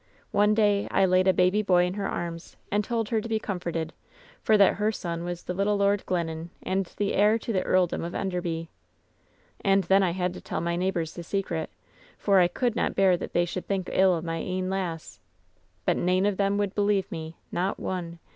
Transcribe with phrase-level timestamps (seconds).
[0.31, 3.37] One day I laid a baby boy in her arms and told her to be
[3.37, 3.91] com forted,
[4.41, 8.03] for that her son was the little Lord Glennon and the heir to the Earldom
[8.03, 8.71] of Enderby.
[9.63, 11.69] "And then I had to tell my neighbors the secret,
[12.17, 15.19] for I could not bear they should think ill o' my ain lass.
[15.85, 17.37] But nane o' them would believe me.
[17.51, 18.17] Not one.